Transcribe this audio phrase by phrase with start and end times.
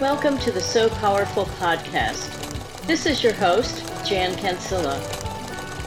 [0.00, 2.28] Welcome to the Sew Powerful podcast.
[2.86, 5.00] This is your host, Jan Cancilla.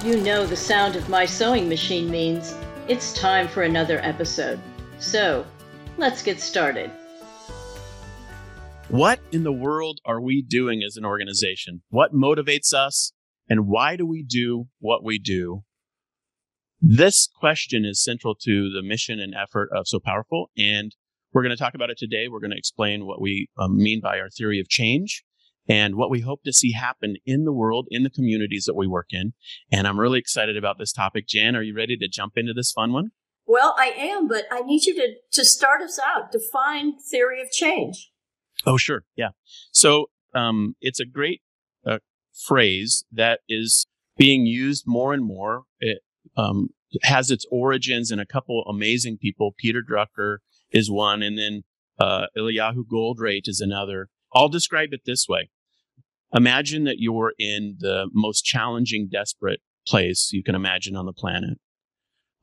[0.03, 2.55] You know the sound of my sewing machine means
[2.87, 4.59] it's time for another episode.
[4.97, 5.45] So,
[5.97, 6.89] let's get started.
[8.87, 11.83] What in the world are we doing as an organization?
[11.89, 13.13] What motivates us?
[13.47, 15.65] And why do we do what we do?
[16.81, 20.49] This question is central to the mission and effort of Sew Powerful.
[20.57, 20.95] And
[21.33, 22.27] we're going to talk about it today.
[22.27, 25.23] We're going to explain what we um, mean by our theory of change
[25.67, 28.87] and what we hope to see happen in the world, in the communities that we
[28.87, 29.33] work in.
[29.71, 31.27] And I'm really excited about this topic.
[31.27, 33.11] Jan, are you ready to jump into this fun one?
[33.45, 36.31] Well, I am, but I need you to, to start us out.
[36.31, 38.11] Define theory of change.
[38.65, 39.03] Oh, sure.
[39.15, 39.29] Yeah.
[39.71, 41.41] So um, it's a great
[41.85, 41.99] uh,
[42.47, 43.87] phrase that is
[44.17, 45.63] being used more and more.
[45.79, 45.99] It
[46.35, 46.69] um,
[47.03, 50.37] has its origins in a couple amazing people, Peter Drucker
[50.71, 51.63] is one, and then
[51.99, 54.09] uh, Eliyahu Goldratt is another.
[54.33, 55.49] I'll describe it this way.
[56.33, 61.57] Imagine that you're in the most challenging, desperate place you can imagine on the planet.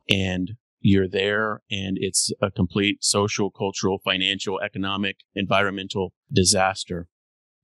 [0.09, 7.07] And you're there and it's a complete social, cultural, financial, economic, environmental disaster.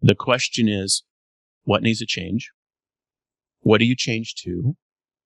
[0.01, 1.03] The question is,
[1.63, 2.51] what needs to change?
[3.59, 4.75] What do you change to?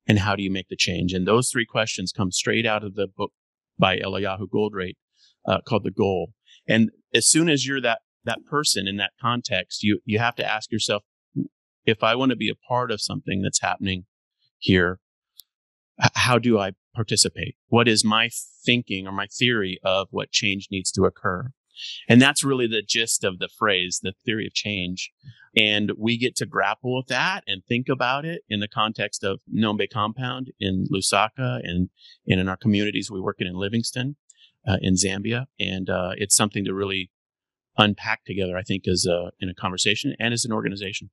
[0.07, 1.13] And how do you make the change?
[1.13, 3.31] And those three questions come straight out of the book
[3.79, 4.95] by Eliyahu Goldratt
[5.47, 6.33] uh, called the goal.
[6.67, 10.45] And as soon as you're that that person in that context, you you have to
[10.45, 11.03] ask yourself,
[11.85, 14.05] if I want to be a part of something that's happening
[14.59, 14.99] here,
[16.13, 17.55] how do I participate?
[17.67, 18.29] What is my
[18.65, 21.51] thinking or my theory of what change needs to occur?
[22.09, 25.11] And that's really the gist of the phrase, the theory of change.
[25.55, 29.41] And we get to grapple with that and think about it in the context of
[29.55, 31.89] Ng'ombe Compound in Lusaka and,
[32.27, 34.15] and in our communities we work in in Livingstone
[34.67, 37.09] uh, in Zambia, and uh, it's something to really
[37.77, 38.57] unpack together.
[38.57, 41.09] I think as a, in a conversation and as an organization.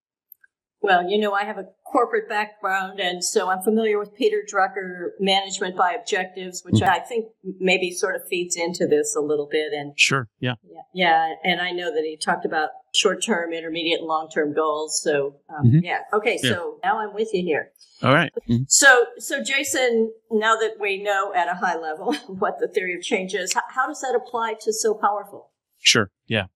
[0.81, 5.13] Well, you know, I have a corporate background, and so I'm familiar with Peter Drucker
[5.19, 6.93] management by objectives, which mm-hmm.
[6.93, 9.73] I think maybe sort of feeds into this a little bit.
[9.73, 11.35] And sure, yeah, yeah, yeah.
[11.43, 15.01] and I know that he talked about short-term, intermediate, and long-term goals.
[15.03, 15.79] So, um, mm-hmm.
[15.83, 16.39] yeah, okay.
[16.43, 16.51] Yeah.
[16.51, 17.71] So now I'm with you here.
[18.03, 18.33] All right.
[18.49, 18.65] mm-hmm.
[18.69, 23.03] So, so Jason, now that we know at a high level what the theory of
[23.03, 25.51] change is, how, how does that apply to Sew Powerful?
[25.81, 26.11] Sure.
[26.27, 26.47] Yeah.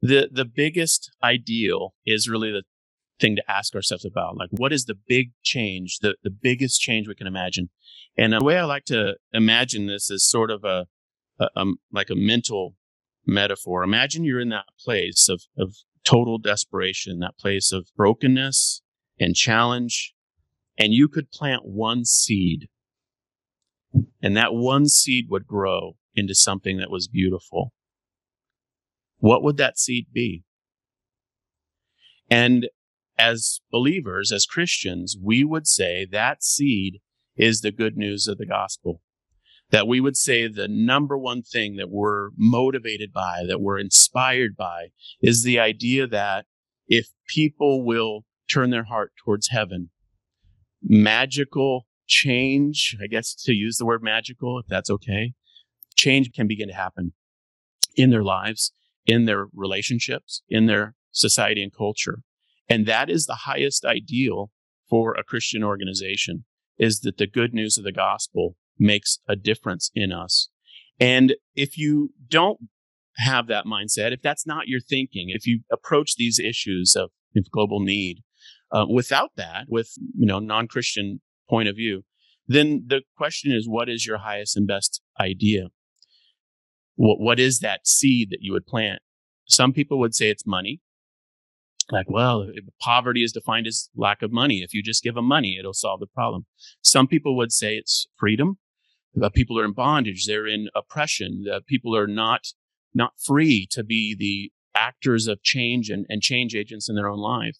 [0.00, 2.62] The the biggest ideal is really the
[3.20, 4.36] thing to ask ourselves about.
[4.36, 7.68] Like, what is the big change, the, the biggest change we can imagine?
[8.16, 10.86] And the way I like to imagine this is sort of a,
[11.38, 12.74] a um, like a mental
[13.26, 13.82] metaphor.
[13.82, 18.82] Imagine you're in that place of, of total desperation, that place of brokenness
[19.18, 20.14] and challenge,
[20.78, 22.68] and you could plant one seed,
[24.22, 27.72] and that one seed would grow into something that was beautiful.
[29.18, 30.44] What would that seed be?
[32.30, 32.68] And
[33.18, 37.00] as believers, as Christians, we would say that seed
[37.36, 39.00] is the good news of the gospel.
[39.70, 44.56] That we would say the number one thing that we're motivated by, that we're inspired
[44.56, 44.88] by,
[45.20, 46.46] is the idea that
[46.86, 49.90] if people will turn their heart towards heaven,
[50.82, 55.34] magical change, I guess to use the word magical, if that's okay,
[55.96, 57.12] change can begin to happen
[57.94, 58.72] in their lives,
[59.04, 62.20] in their relationships, in their society and culture.
[62.68, 64.50] And that is the highest ideal
[64.88, 66.44] for a Christian organization
[66.78, 70.48] is that the good news of the gospel makes a difference in us.
[71.00, 72.58] And if you don't
[73.16, 77.50] have that mindset, if that's not your thinking, if you approach these issues of, of
[77.50, 78.22] global need
[78.72, 82.02] uh, without that, with you know non-Christian point of view,
[82.46, 85.68] then the question is, what is your highest and best idea?
[86.96, 89.00] What what is that seed that you would plant?
[89.46, 90.80] Some people would say it's money
[91.90, 92.46] like, well,
[92.80, 94.62] poverty is defined as lack of money.
[94.62, 96.46] If you just give them money, it'll solve the problem.
[96.82, 98.58] Some people would say it's freedom.
[99.14, 100.26] The people are in bondage.
[100.26, 101.44] They're in oppression.
[101.44, 102.48] The people are not,
[102.94, 107.18] not free to be the actors of change and, and change agents in their own
[107.18, 107.56] life.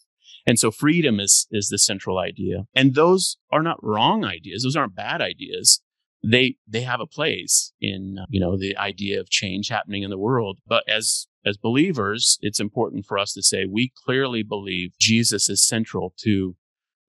[0.46, 2.64] And so freedom is, is the central idea.
[2.74, 4.62] And those are not wrong ideas.
[4.62, 5.82] Those aren't bad ideas.
[6.22, 10.18] They, they have a place in, you know, the idea of change happening in the
[10.18, 10.58] world.
[10.66, 15.66] But as as believers, it's important for us to say we clearly believe Jesus is
[15.66, 16.56] central to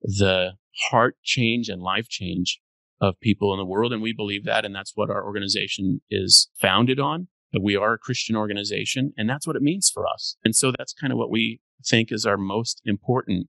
[0.02, 0.52] the
[0.90, 2.60] heart change and life change
[3.00, 3.92] of people in the world.
[3.92, 4.64] And we believe that.
[4.64, 7.28] And that's what our organization is founded on.
[7.52, 9.12] That we are a Christian organization.
[9.16, 10.36] And that's what it means for us.
[10.44, 13.48] And so that's kind of what we think is our most important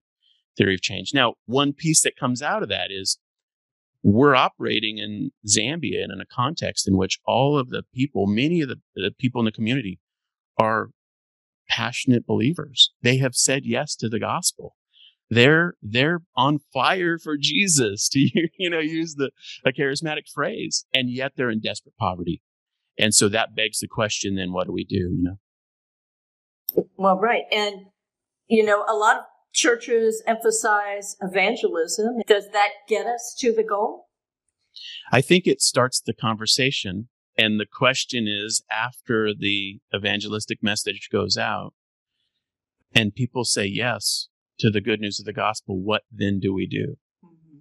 [0.57, 1.11] theory of change.
[1.13, 3.19] Now, one piece that comes out of that is
[4.03, 8.61] we're operating in Zambia and in a context in which all of the people, many
[8.61, 9.99] of the, the people in the community
[10.57, 10.89] are
[11.69, 12.91] passionate believers.
[13.01, 14.75] They have said yes to the gospel.
[15.31, 18.19] They're, they're on fire for Jesus to,
[18.59, 19.31] you know, use the,
[19.65, 20.85] a charismatic phrase.
[20.93, 22.41] And yet they're in desperate poverty.
[22.99, 24.95] And so that begs the question, then what do we do?
[24.95, 25.23] You
[26.75, 26.85] know?
[26.97, 27.43] Well, right.
[27.51, 27.87] And,
[28.47, 29.23] you know, a lot of
[29.53, 32.21] churches emphasize evangelism.
[32.27, 34.07] Does that get us to the goal?
[35.11, 37.07] I think it starts the conversation.
[37.37, 41.73] And the question is after the evangelistic message goes out
[42.93, 44.27] and people say yes
[44.61, 46.95] to the good news of the gospel, what then do we do?
[47.23, 47.57] Mm-hmm.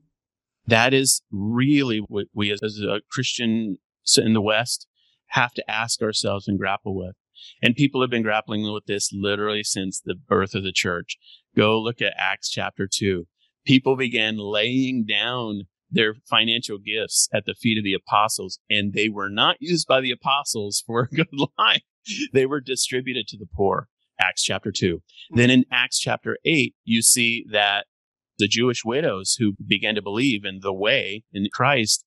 [0.66, 3.78] That is really what we as, as a Christian
[4.16, 4.86] in the West
[5.28, 7.16] have to ask ourselves and grapple with.
[7.62, 11.16] And people have been grappling with this literally since the birth of the church.
[11.56, 13.26] Go look at Acts chapter two.
[13.64, 19.08] People began laying down their financial gifts at the feet of the apostles, and they
[19.08, 21.82] were not used by the apostles for a good life.
[22.32, 23.88] They were distributed to the poor.
[24.20, 25.02] Acts chapter 2.
[25.30, 25.36] Hmm.
[25.36, 27.86] Then in Acts chapter 8, you see that
[28.38, 32.04] the Jewish widows who began to believe in the way in Christ,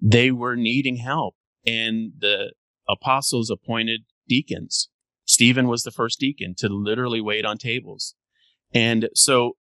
[0.00, 1.34] they were needing help.
[1.66, 2.52] And the
[2.88, 4.88] apostles appointed deacons.
[5.26, 8.14] Stephen was the first deacon to literally wait on tables.
[8.72, 9.56] And so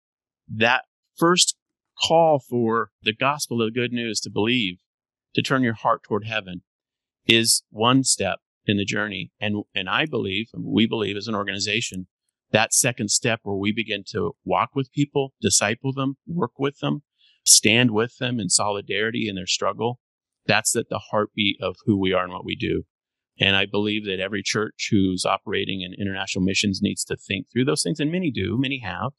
[0.52, 0.82] that
[1.16, 1.56] first
[2.02, 4.78] call for the gospel of the good news to believe,
[5.34, 6.62] to turn your heart toward heaven
[7.26, 9.30] is one step in the journey.
[9.40, 12.06] And, and I believe, we believe as an organization,
[12.50, 17.02] that second step where we begin to walk with people, disciple them, work with them,
[17.44, 19.98] stand with them in solidarity in their struggle.
[20.46, 22.84] That's at the heartbeat of who we are and what we do.
[23.40, 27.64] And I believe that every church who's operating in international missions needs to think through
[27.64, 27.98] those things.
[27.98, 29.10] And many do, many have,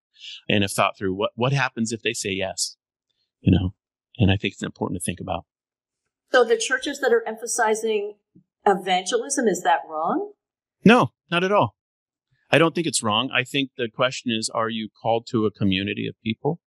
[0.48, 2.78] and have thought through what, what happens if they say yes,
[3.42, 3.74] you know?
[4.18, 5.44] And I think it's important to think about.
[6.32, 8.16] So the churches that are emphasizing
[8.66, 10.32] evangelism, is that wrong?
[10.84, 11.76] No, not at all.
[12.52, 13.30] I don't think it's wrong.
[13.34, 16.60] I think the question is, are you called to a community of people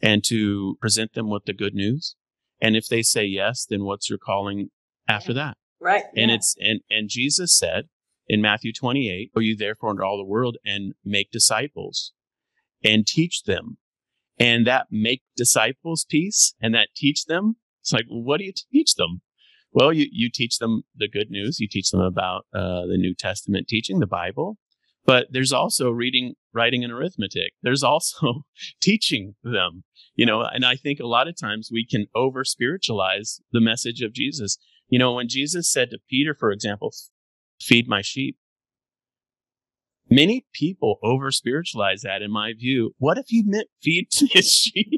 [0.00, 2.16] and to present them with the good news?
[2.60, 4.70] And if they say yes, then what's your calling
[5.08, 5.56] after that?
[5.80, 6.04] Right.
[6.14, 6.36] And yeah.
[6.36, 7.88] it's, and, and Jesus said
[8.28, 12.12] in Matthew 28, go you therefore into all the world and make disciples
[12.84, 13.78] and teach them.
[14.38, 17.56] And that make disciples piece and that teach them.
[17.82, 19.22] It's like, well, what do you teach them?
[19.76, 21.60] Well, you, you teach them the good news.
[21.60, 24.56] You teach them about uh, the New Testament teaching, the Bible.
[25.04, 27.52] But there's also reading, writing, and arithmetic.
[27.62, 28.44] There's also
[28.80, 29.84] teaching them,
[30.14, 34.00] you know, and I think a lot of times we can over spiritualize the message
[34.00, 34.56] of Jesus.
[34.88, 36.94] You know, when Jesus said to Peter, for example,
[37.60, 38.38] feed my sheep,
[40.08, 42.94] Many people over spiritualize that in my view.
[42.98, 44.88] What if he meant feed his sheep?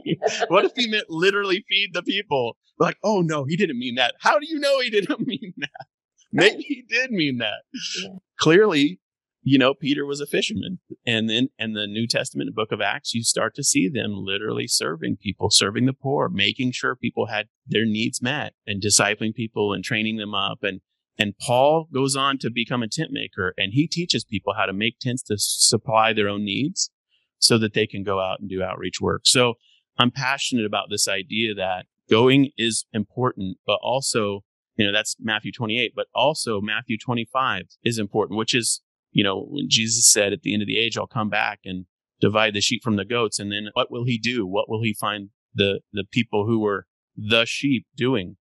[0.49, 2.57] what if he meant literally feed the people?
[2.79, 4.15] Like, oh no, he didn't mean that.
[4.21, 5.87] How do you know he didn't mean that?
[6.31, 7.63] Maybe he did mean that.
[8.03, 8.11] Yeah.
[8.39, 9.01] Clearly,
[9.43, 10.79] you know, Peter was a fisherman.
[11.07, 14.67] And then in the New Testament book of Acts, you start to see them literally
[14.67, 19.73] serving people, serving the poor, making sure people had their needs met and discipling people
[19.73, 20.81] and training them up and
[21.19, 24.73] and Paul goes on to become a tent maker and he teaches people how to
[24.73, 26.91] make tents to supply their own needs
[27.39, 29.23] so that they can go out and do outreach work.
[29.25, 29.55] So
[29.99, 34.45] I'm passionate about this idea that going is important, but also,
[34.77, 39.47] you know, that's Matthew 28, but also Matthew 25 is important, which is, you know,
[39.49, 41.87] when Jesus said at the end of the age, I'll come back and
[42.21, 43.39] divide the sheep from the goats.
[43.39, 44.47] And then what will he do?
[44.47, 48.37] What will he find the, the people who were the sheep doing?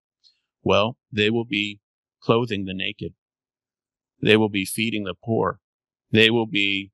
[0.62, 1.80] Well, they will be
[2.22, 3.14] clothing the naked.
[4.20, 5.60] They will be feeding the poor.
[6.10, 6.90] They will be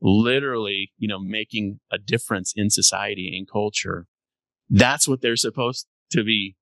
[0.00, 4.06] literally, you know, making a difference in society and culture.
[4.68, 6.56] That's what they're supposed to be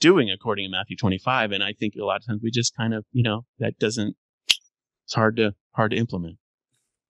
[0.00, 1.52] doing according to Matthew 25.
[1.52, 4.16] And I think a lot of times we just kind of, you know, that doesn't,
[5.04, 6.36] it's hard to, hard to implement.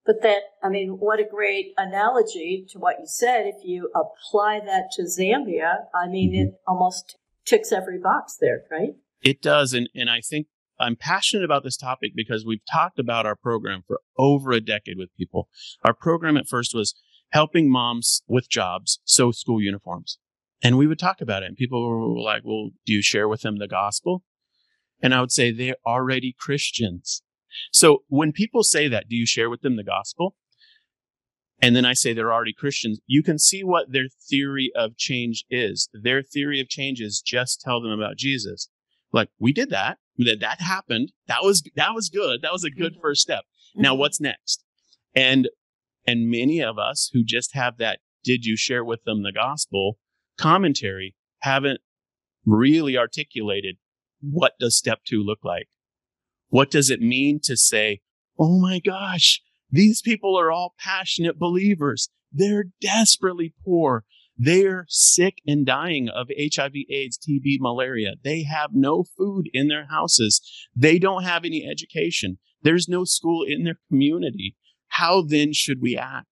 [0.07, 3.43] But that, I mean, what a great analogy to what you said.
[3.45, 6.49] If you apply that to Zambia, I mean, mm-hmm.
[6.49, 8.95] it almost ticks every box there, right?
[9.23, 9.73] It does.
[9.75, 10.47] And, and I think
[10.81, 14.97] I'm passionate about this topic because we've talked about our program for over a decade
[14.97, 15.49] with people.
[15.85, 16.95] Our program at first was
[17.31, 20.19] helping moms with jobs sew school uniforms.
[20.63, 21.47] And we would talk about it.
[21.47, 24.25] And people were like, well, do you share with them the gospel?
[25.03, 27.23] And I would say they're already Christians.
[27.73, 30.35] So when people say that, do you share with them the gospel?
[31.61, 33.01] And then I say they're already Christians.
[33.07, 35.89] You can see what their theory of change is.
[35.93, 38.69] Their theory of change is just tell them about Jesus.
[39.13, 39.99] Like we did that.
[40.19, 41.13] That that happened.
[41.27, 42.43] That was that was good.
[42.43, 43.01] That was a good mm-hmm.
[43.01, 43.45] first step.
[43.75, 44.01] Now mm-hmm.
[44.01, 44.65] what's next?
[45.15, 45.49] And
[46.07, 49.99] and many of us who just have that did you share with them the gospel
[50.37, 51.81] commentary haven't
[52.45, 53.77] really articulated
[54.21, 55.69] what does step 2 look like?
[56.49, 58.01] What does it mean to say,
[58.39, 62.09] "Oh my gosh, These people are all passionate believers.
[62.33, 64.05] They're desperately poor.
[64.39, 68.15] They're sick and dying of HIV, AIDS, TB, malaria.
[68.23, 70.41] They have no food in their houses.
[70.77, 72.39] They don't have any education.
[72.63, 74.57] There's no school in their community.
[74.89, 76.27] How then should we act?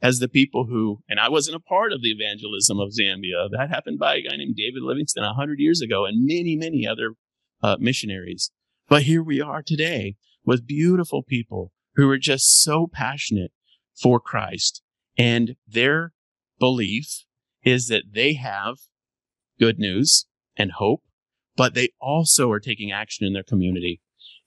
[0.00, 3.48] As the people who, and I wasn't a part of the evangelism of Zambia.
[3.50, 6.86] That happened by a guy named David Livingstone a hundred years ago and many, many
[6.86, 7.14] other
[7.62, 8.52] uh, missionaries.
[8.88, 13.52] But here we are today with beautiful people who are just so passionate
[14.00, 14.82] for Christ
[15.18, 16.12] and their
[16.58, 17.24] belief
[17.64, 18.76] is that they have
[19.58, 21.02] good news and hope,
[21.56, 24.00] but they also are taking action in their community.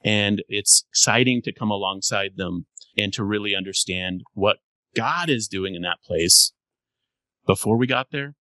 [0.04, 2.66] And it's exciting to come alongside them
[2.98, 4.58] and to really understand what
[4.96, 6.54] God is doing in that place
[7.46, 8.36] before we got there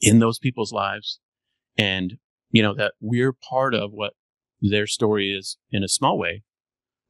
[0.00, 1.20] in those people's lives.
[1.76, 2.18] And,
[2.50, 4.12] you know, that we're part of what
[4.60, 6.42] their story is in a small way.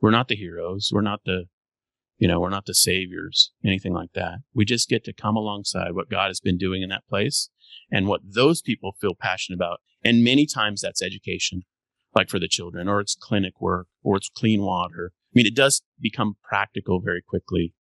[0.00, 0.90] We're not the heroes.
[0.93, 1.45] We're not the
[2.20, 4.40] you know, we're not the saviors, anything like that.
[4.54, 7.48] We just get to come alongside what God has been doing in that place
[7.90, 9.80] and what those people feel passionate about.
[10.04, 11.62] And many times that's education,
[12.14, 15.12] like for the children, or it's clinic work, or it's clean water.
[15.14, 17.72] I mean, it does become practical very quickly.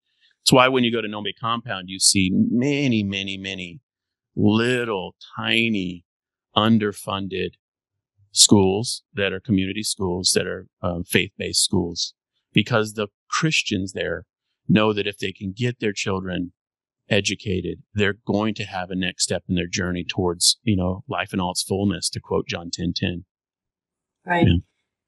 [0.42, 3.82] It's why when you go to Ng'ombe Compound, you see many, many, many
[4.38, 6.06] little tiny
[6.56, 7.50] underfunded
[8.32, 12.14] schools that are community schools that are um, faith-based schools
[12.54, 14.26] because the Christians there
[14.70, 16.54] know that if they can get their children
[17.10, 21.34] educated, they're going to have a next step in their journey towards, you know, life
[21.34, 23.26] in all its fullness, to quote John 10 10.
[24.26, 24.46] Right.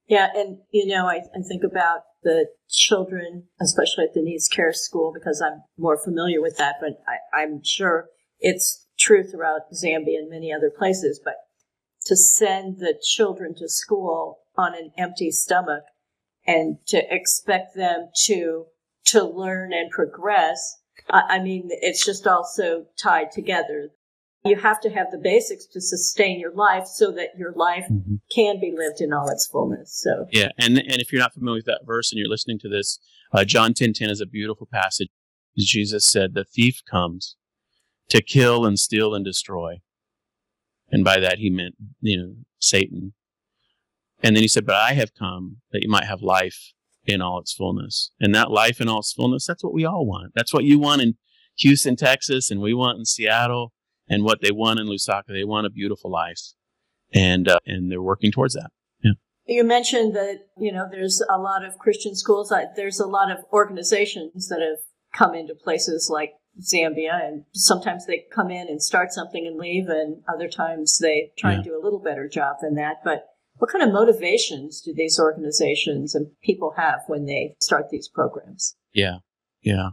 [0.07, 0.27] Yeah.
[0.33, 0.39] yeah.
[0.41, 5.13] And, you know, I, I think about the children, especially at the Needs Care School,
[5.13, 8.07] because I'm more familiar with that, but I, I'm sure
[8.39, 11.19] it's true throughout Zambia and many other places.
[11.23, 11.35] But
[12.05, 15.83] to send the children to school on an empty stomach
[16.45, 18.65] and to expect them to
[19.05, 20.77] to learn and progress.
[21.09, 23.89] I, I mean, it's just also tied together.
[24.43, 28.15] You have to have the basics to sustain your life so that your life mm-hmm.
[28.33, 30.01] can be lived in all its fullness.
[30.03, 32.69] So yeah, and and if you're not familiar with that verse and you're listening to
[32.69, 32.97] this,
[33.33, 35.09] uh, John ten ten is a beautiful passage.
[35.57, 37.35] Jesus said, "The thief comes
[38.09, 39.81] to kill and steal and destroy,"
[40.89, 43.13] and by that he meant you know Satan.
[44.23, 46.73] And then he said, But I have come that you might have life
[47.05, 48.11] in all its fullness.
[48.19, 50.33] And that life in all its fullness, that's what we all want.
[50.35, 51.15] That's what you want in
[51.57, 53.73] Houston, Texas, and we want in Seattle,
[54.07, 55.27] and what they want in Lusaka.
[55.27, 56.39] They want a beautiful life.
[57.13, 58.69] And, uh, and they're working towards that.
[59.03, 59.11] Yeah.
[59.45, 62.53] You mentioned that, you know, there's a lot of Christian schools.
[62.75, 64.79] There's a lot of organizations that have
[65.13, 69.87] come into places like Zambia, and sometimes they come in and start something and leave,
[69.87, 71.55] and other times they try yeah.
[71.57, 72.97] and do a little better job than that.
[73.03, 73.25] But
[73.61, 78.75] what kind of motivations do these organizations and people have when they start these programs?
[78.91, 79.17] Yeah,
[79.61, 79.89] yeah.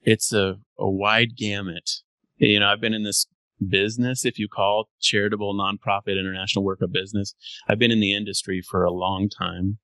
[0.00, 1.90] It's a, a wide gamut.
[2.38, 3.26] You know, I've been in this
[3.68, 7.34] business, if you call charitable nonprofit international work a business.
[7.68, 9.76] I've been in the industry for a long time.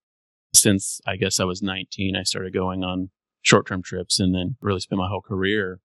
[0.55, 3.11] Since I guess I was 19, I started going on
[3.43, 5.81] short term trips and then really spent my whole career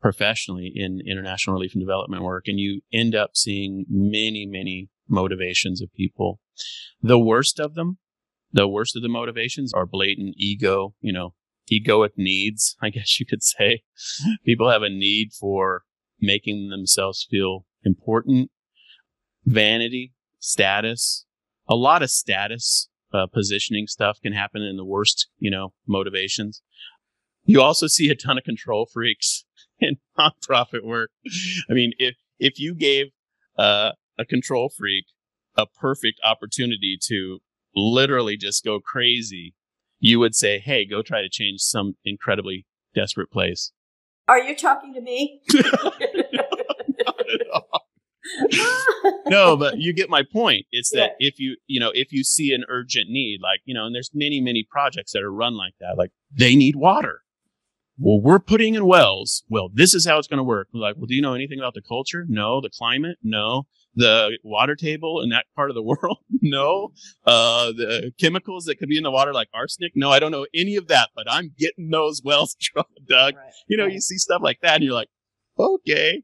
[0.00, 2.44] professionally in international relief and development work.
[2.46, 6.40] And you end up seeing many, many motivations of people.
[7.02, 7.98] The worst of them,
[8.52, 11.34] the worst of the motivations are blatant ego, you know,
[11.70, 13.82] egoic needs, I guess you could say.
[14.44, 15.82] people have a need for
[16.20, 18.50] making themselves feel important,
[19.44, 21.24] vanity, status,
[21.68, 26.62] a lot of status uh, positioning stuff can happen in the worst, you know, motivations.
[27.44, 29.44] You also see a ton of control freaks
[29.80, 31.10] in nonprofit work.
[31.70, 33.06] I mean, if if you gave
[33.58, 35.06] uh, a control freak
[35.56, 37.40] a perfect opportunity to
[37.74, 39.54] literally just go crazy,
[39.98, 43.72] you would say, Hey, go try to change some incredibly desperate place.
[44.28, 45.40] Are you talking to me?
[49.28, 50.66] no, but you get my point.
[50.72, 51.28] It's that yeah.
[51.28, 54.10] if you, you know, if you see an urgent need, like, you know, and there's
[54.12, 57.22] many, many projects that are run like that, like they need water
[57.98, 59.42] well, we're putting in wells.
[59.48, 60.68] Well, this is how it's going to work.
[60.72, 62.26] We're like, well, do you know anything about the culture?
[62.28, 62.60] No.
[62.60, 63.18] The climate?
[63.22, 63.66] No.
[63.96, 66.18] The water table in that part of the world?
[66.30, 66.92] no.
[67.24, 69.92] Uh, the chemicals that could be in the water, like arsenic?
[69.94, 72.86] No, I don't know any of that, but I'm getting those wells dug.
[73.08, 73.34] Right.
[73.68, 73.92] You know, right.
[73.92, 75.08] you see stuff like that and you're like,
[75.58, 76.22] okay.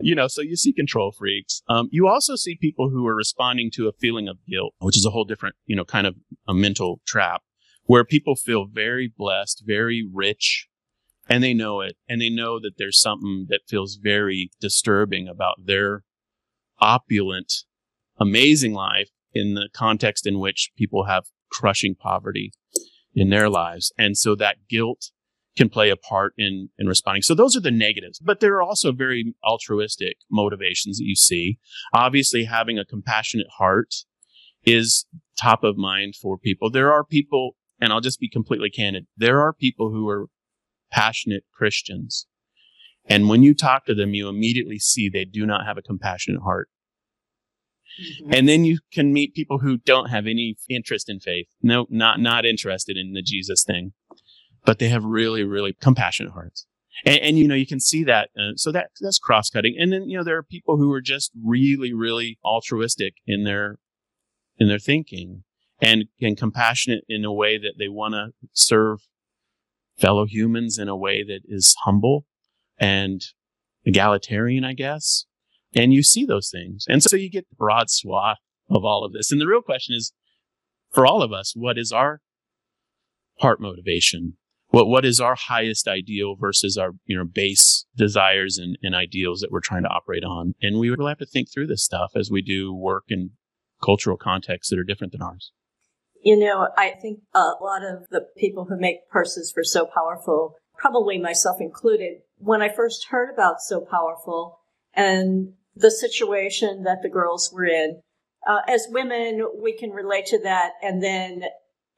[0.00, 1.62] You know, so you see control freaks.
[1.68, 5.04] Um, you also see people who are responding to a feeling of guilt, which is
[5.04, 6.16] a whole different, you know, kind of
[6.48, 7.42] a mental trap
[7.84, 10.68] where people feel very blessed, very rich,
[11.28, 15.56] and they know it and they know that there's something that feels very disturbing about
[15.64, 16.04] their
[16.82, 17.52] opulent
[18.20, 22.52] amazing life in the context in which people have crushing poverty
[23.14, 23.92] in their lives.
[23.98, 25.10] And so that guilt
[25.56, 27.22] can play a part in, in responding.
[27.22, 31.58] So those are the negatives, but there are also very altruistic motivations that you see.
[31.92, 33.94] Obviously, having a compassionate heart
[34.64, 35.06] is
[35.38, 36.70] top of mind for people.
[36.70, 39.06] There are people, and I'll just be completely candid.
[39.16, 40.28] There are people who are
[40.90, 42.26] passionate Christians.
[43.06, 46.42] And when you talk to them, you immediately see they do not have a compassionate
[46.42, 46.68] heart.
[48.00, 48.32] Mm-hmm.
[48.32, 51.46] And then you can meet people who don't have any interest in faith.
[51.62, 53.92] No, not, not interested in the Jesus thing,
[54.64, 56.66] but they have really, really compassionate hearts.
[57.04, 58.30] And, and you know, you can see that.
[58.38, 59.74] Uh, so that, that's cross cutting.
[59.78, 63.78] And then, you know, there are people who are just really, really altruistic in their,
[64.58, 65.42] in their thinking
[65.80, 69.00] and, and compassionate in a way that they want to serve
[69.98, 72.24] fellow humans in a way that is humble
[72.78, 73.22] and
[73.84, 75.26] egalitarian, I guess.
[75.74, 76.84] And you see those things.
[76.88, 78.38] And so you get the broad swath
[78.70, 79.32] of all of this.
[79.32, 80.12] And the real question is
[80.92, 82.20] for all of us, what is our
[83.40, 84.36] heart motivation?
[84.68, 89.40] What, what is our highest ideal versus our, you know, base desires and, and ideals
[89.40, 90.54] that we're trying to operate on?
[90.62, 93.30] And we will have to think through this stuff as we do work in
[93.82, 95.52] cultural contexts that are different than ours.
[96.22, 100.54] You know, I think a lot of the people who make purses for Sew Powerful,
[100.78, 104.58] probably myself included, when I first heard about Sew Powerful
[104.94, 108.02] and the situation that the girls were in.
[108.46, 111.44] Uh, as women, we can relate to that and then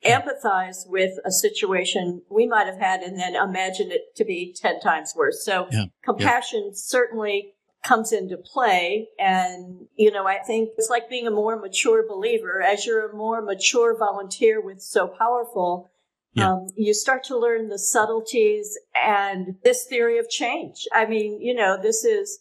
[0.04, 4.80] empathize with a situation we might have had and then imagine it to be 10
[4.80, 5.42] times worse.
[5.44, 5.86] So yeah.
[6.04, 6.72] compassion yeah.
[6.74, 9.08] certainly comes into play.
[9.18, 12.60] And, you know, I think it's like being a more mature believer.
[12.60, 15.90] As you're a more mature volunteer with Sew Powerful,
[16.34, 16.52] yeah.
[16.52, 20.86] Um, you start to learn the subtleties and this theory of change.
[20.92, 22.40] I mean, you know, this is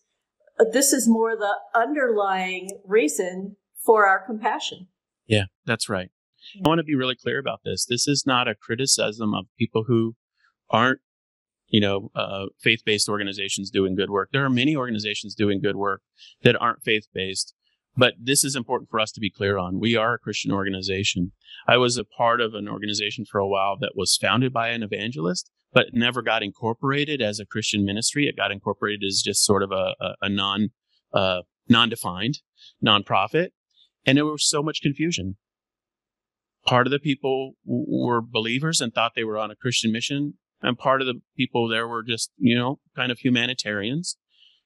[0.71, 4.87] this is more the underlying reason for our compassion.
[5.27, 6.09] Yeah, that's right.
[6.57, 7.85] I want to be really clear about this.
[7.85, 10.15] This is not a criticism of people who
[10.69, 10.99] aren't,
[11.67, 14.29] you know, uh, faith-based organizations doing good work.
[14.33, 16.01] There are many organizations doing good work
[16.43, 17.53] that aren't faith-based,
[17.95, 19.79] but this is important for us to be clear on.
[19.79, 21.31] We are a Christian organization.
[21.67, 24.83] I was a part of an organization for a while that was founded by an
[24.83, 28.27] evangelist but never got incorporated as a Christian ministry.
[28.27, 30.69] It got incorporated as just sort of a, a, a non,
[31.13, 32.39] uh, non-defined
[32.85, 33.49] nonprofit.
[34.05, 35.37] And there was so much confusion.
[36.65, 40.35] Part of the people w- were believers and thought they were on a Christian mission.
[40.61, 44.17] And part of the people there were just, you know, kind of humanitarians.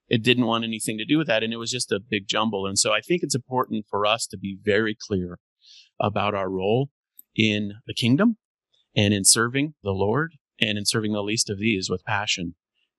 [0.10, 1.44] It didn't want anything to do with that.
[1.44, 2.66] And it was just a big jumble.
[2.66, 5.40] And so I think it's important for us to be very clear
[6.00, 6.90] about our role
[7.36, 8.38] in the kingdom
[8.96, 12.56] and in serving the Lord and in serving the least of these with passion.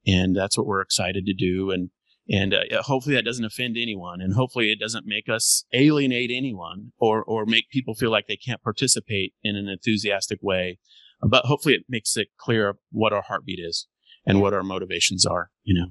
[0.06, 1.70] And that's what we're excited to do.
[1.70, 1.90] And
[2.30, 6.92] and uh, hopefully that doesn't offend anyone, and hopefully it doesn't make us alienate anyone
[6.98, 10.78] or or make people feel like they can't participate in an enthusiastic way.
[11.22, 13.88] But hopefully it makes it clear what our heartbeat is
[14.26, 15.50] and what our motivations are.
[15.64, 15.86] You know.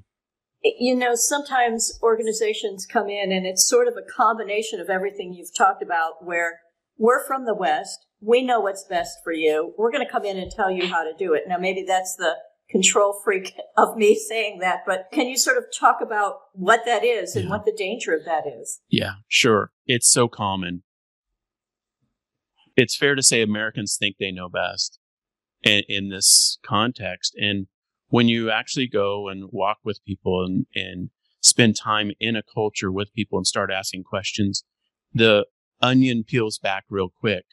[0.62, 5.56] You know, sometimes organizations come in and it's sort of a combination of everything you've
[5.56, 6.60] talked about where
[6.96, 8.06] we're from the West.
[8.20, 9.72] We know what's best for you.
[9.78, 11.44] We're going to come in and tell you how to do it.
[11.46, 12.34] Now, maybe that's the
[12.68, 17.04] control freak of me saying that, but can you sort of talk about what that
[17.04, 17.50] is and yeah.
[17.50, 18.80] what the danger of that is?
[18.88, 19.70] Yeah, sure.
[19.86, 20.82] It's so common.
[22.76, 24.98] It's fair to say Americans think they know best
[25.62, 27.34] in, in this context.
[27.36, 27.66] And
[28.08, 32.90] when you actually go and walk with people and, and spend time in a culture
[32.90, 34.64] with people and start asking questions,
[35.12, 35.46] the
[35.80, 37.44] onion peels back real quick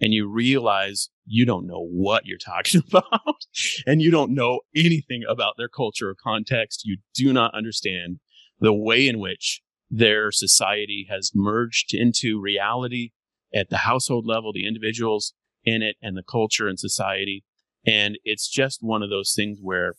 [0.00, 3.44] and you realize you don't know what you're talking about
[3.86, 6.82] and you don't know anything about their culture or context.
[6.84, 8.20] You do not understand
[8.60, 13.10] the way in which their society has merged into reality
[13.54, 15.32] at the household level, the individuals
[15.64, 17.44] in it and the culture and society.
[17.88, 19.94] And it's just one of those things where,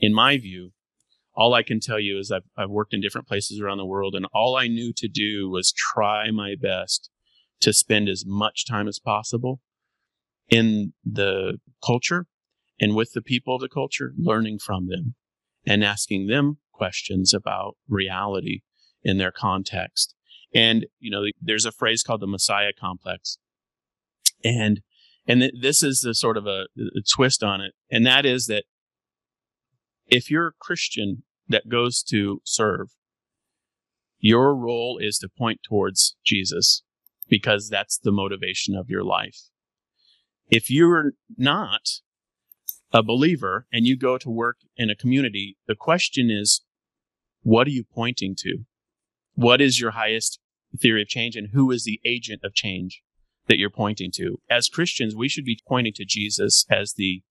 [0.00, 0.72] in my view,
[1.36, 4.14] all I can tell you is I've, I've worked in different places around the world
[4.14, 7.10] and all I knew to do was try my best
[7.60, 9.60] to spend as much time as possible
[10.48, 12.26] in the culture
[12.80, 15.14] and with the people of the culture, learning from them
[15.66, 18.60] and asking them questions about reality
[19.02, 20.14] in their context.
[20.52, 23.38] And, you know, there's a phrase called the Messiah complex.
[24.44, 24.80] And,
[25.26, 27.72] and th- this is the sort of a, a twist on it.
[27.90, 28.64] And that is that
[30.06, 32.88] if you're a Christian that goes to serve,
[34.18, 36.82] your role is to point towards Jesus
[37.28, 39.50] because that's the motivation of your life.
[40.50, 42.00] If you're not
[42.92, 46.62] a believer and you go to work in a community, the question is,
[47.42, 48.58] what are you pointing to?
[49.34, 50.38] What is your highest
[50.78, 53.02] theory of change and who is the agent of change?
[53.46, 54.38] That you're pointing to.
[54.50, 57.22] As Christians, we should be pointing to Jesus as the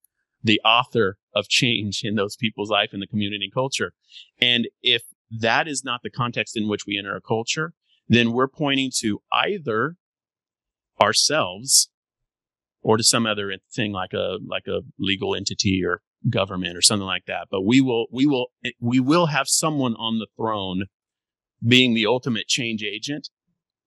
[0.45, 3.93] the author of change in those people's life in the community and culture.
[4.41, 7.73] And if that is not the context in which we enter a culture,
[8.09, 9.95] then we're pointing to either
[11.01, 11.89] ourselves
[12.81, 17.07] or to some other thing like a like a legal entity or government or something
[17.07, 17.47] like that.
[17.49, 18.47] But we will we will
[18.79, 20.83] we will have someone on the throne
[21.65, 23.29] being the ultimate change agent,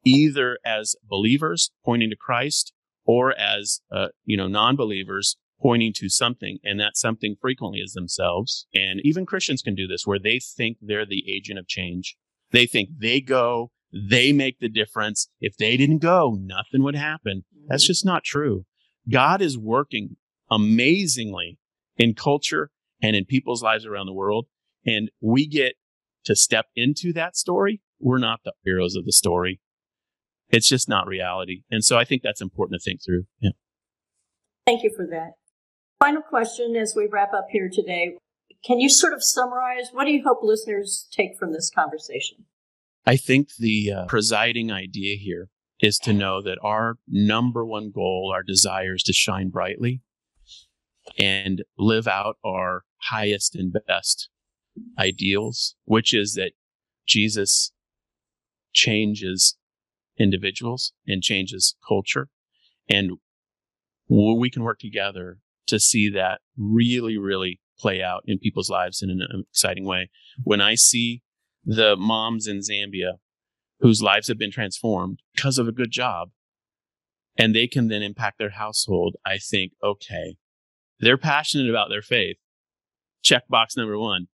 [0.05, 2.73] either as believers pointing to Christ
[3.05, 8.67] or as uh, you know non-believers pointing to something, and that something frequently is themselves.
[8.75, 12.17] And even Christians can do this, where they think they're the agent of change.
[12.51, 15.29] They think they go, they make the difference.
[15.41, 17.45] If they didn't go, nothing would happen.
[17.69, 17.91] That's mm-hmm.
[17.91, 18.65] just not true.
[19.11, 20.17] God is working
[20.51, 21.59] amazingly
[21.97, 22.71] in culture
[23.03, 24.47] and in people's lives around the world.
[24.85, 25.75] And we get
[26.25, 27.81] to step into that story.
[27.99, 29.61] We're not the heroes of the story.
[30.51, 31.63] It's just not reality.
[31.71, 33.25] And so I think that's important to think through.
[33.41, 33.51] Yeah.
[34.67, 35.33] Thank you for that.
[36.01, 38.17] Final question as we wrap up here today.
[38.65, 42.47] Can you sort of summarize what do you hope listeners take from this conversation?
[43.07, 45.49] I think the uh, presiding idea here
[45.81, 50.01] is to know that our number one goal, our desire is to shine brightly
[51.19, 54.29] and live out our highest and best
[54.99, 56.53] ideals, which is that
[57.07, 57.73] Jesus
[58.73, 59.57] changes
[60.19, 62.29] individuals and changes culture.
[62.89, 63.13] And
[64.09, 69.11] we can work together to see that really, really play out in people's lives in
[69.11, 70.11] an um, exciting way.
[70.43, 71.23] When I see
[71.65, 73.15] the moms in Zambia
[73.81, 76.31] whose lives have been transformed because of a good job,
[77.37, 80.37] and they can then impact their household, I think, okay,
[81.01, 82.37] they're passionate about their faith.
[83.23, 84.29] Check box number one.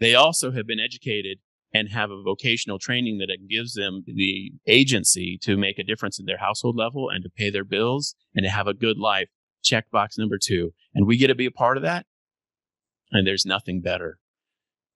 [0.00, 1.38] They also have been educated
[1.72, 6.26] and have a vocational training that gives them the agency to make a difference in
[6.26, 9.28] their household level and to pay their bills and to have a good life
[9.64, 10.72] checkbox number two.
[10.94, 12.06] And we get to be a part of that.
[13.12, 14.18] And there's nothing better.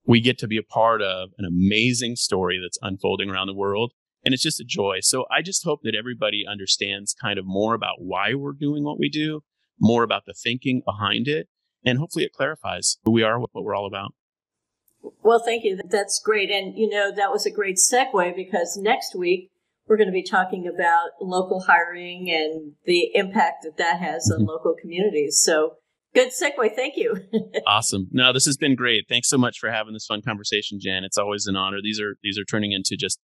[0.07, 3.93] We get to be a part of an amazing story that's unfolding around the world.
[4.25, 4.99] And it's just a joy.
[5.01, 8.99] So I just hope that everybody understands kind of more about why we're doing what
[8.99, 9.43] we do,
[9.81, 11.49] more about the thinking behind it.
[11.85, 14.15] And hopefully it clarifies who we are, what we're all about.
[15.23, 15.79] Well, thank you.
[15.88, 16.51] That's great.
[16.51, 19.51] And, you know, that was a great segue because next week
[19.87, 24.40] we're going to be talking about local hiring and the impact that that has on
[24.40, 24.49] mm-hmm.
[24.49, 25.40] local communities.
[25.45, 25.77] So
[26.14, 26.75] good segue.
[26.75, 27.17] Thank you.
[27.67, 28.09] awesome.
[28.12, 29.05] No, this has been great.
[29.09, 31.05] Thanks so much for having this fun conversation, Jan.
[31.05, 31.79] It's always an honor.
[31.83, 33.21] These are these are turning into just